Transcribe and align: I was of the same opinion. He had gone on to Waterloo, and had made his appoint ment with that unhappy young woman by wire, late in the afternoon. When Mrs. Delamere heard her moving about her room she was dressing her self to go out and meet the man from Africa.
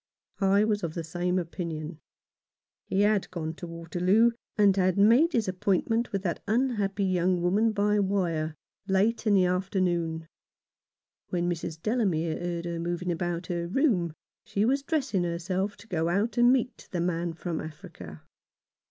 I 0.39 0.63
was 0.63 0.81
of 0.81 0.95
the 0.95 1.03
same 1.03 1.37
opinion. 1.37 1.99
He 2.87 3.01
had 3.01 3.29
gone 3.29 3.49
on 3.49 3.53
to 3.53 3.67
Waterloo, 3.67 4.31
and 4.57 4.75
had 4.75 4.97
made 4.97 5.33
his 5.33 5.47
appoint 5.47 5.91
ment 5.91 6.11
with 6.11 6.23
that 6.23 6.41
unhappy 6.47 7.03
young 7.03 7.39
woman 7.39 7.71
by 7.71 7.99
wire, 7.99 8.55
late 8.87 9.27
in 9.27 9.35
the 9.35 9.45
afternoon. 9.45 10.27
When 11.29 11.47
Mrs. 11.47 11.79
Delamere 11.79 12.39
heard 12.39 12.65
her 12.65 12.79
moving 12.79 13.11
about 13.11 13.45
her 13.45 13.67
room 13.67 14.15
she 14.43 14.65
was 14.65 14.81
dressing 14.81 15.23
her 15.23 15.37
self 15.37 15.77
to 15.77 15.87
go 15.87 16.09
out 16.09 16.35
and 16.35 16.51
meet 16.51 16.87
the 16.89 16.99
man 16.99 17.33
from 17.35 17.61
Africa. 17.61 18.23